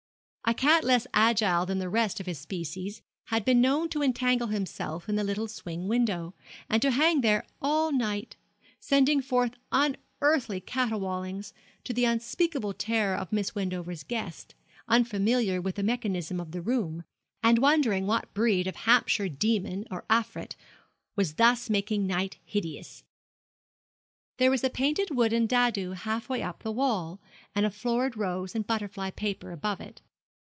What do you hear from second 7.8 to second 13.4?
the night, sending forth unearthly caterwaulings, to the unspeakable terror of